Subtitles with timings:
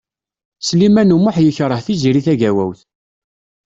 [0.67, 2.79] Sliman U Muḥ yekṛeh Tiziri Tagawawt.